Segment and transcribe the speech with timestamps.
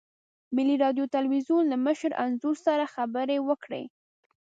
[0.55, 3.83] ملي راډیو تلویزیون له مشر انځور سره خبرې وکړې.